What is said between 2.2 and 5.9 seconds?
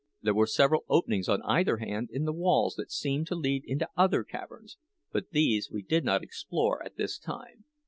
the walls that seemed to lead into other caverns, but these we